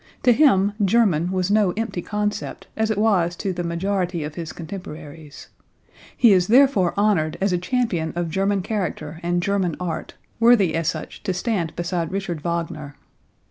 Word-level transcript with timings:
To 0.23 0.31
him 0.33 0.73
"German" 0.83 1.31
was 1.31 1.51
no 1.51 1.73
empty 1.77 2.01
concept, 2.01 2.65
as 2.75 2.89
it 2.89 2.97
was 2.97 3.35
to 3.35 3.53
the 3.53 3.63
majority 3.63 4.23
of 4.23 4.33
his 4.33 4.51
contemporaries. 4.51 5.49
He 6.17 6.33
is 6.33 6.47
therefore 6.47 6.95
honored 6.97 7.37
as 7.39 7.53
a 7.53 7.59
champion 7.59 8.11
of 8.15 8.31
German 8.31 8.63
character 8.63 9.19
and 9.21 9.43
German 9.43 9.75
art, 9.79 10.15
worthy 10.39 10.73
as 10.73 10.87
such 10.89 11.21
to 11.21 11.35
stand 11.35 11.75
beside 11.75 12.11
Richard 12.11 12.41
Wagner. 12.41 12.95